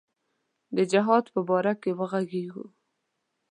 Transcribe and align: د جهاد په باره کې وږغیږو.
د 0.75 0.77
جهاد 0.91 1.25
په 1.33 1.39
باره 1.49 1.73
کې 1.81 1.91
وږغیږو. 1.99 2.65